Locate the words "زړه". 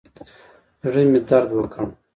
0.81-1.01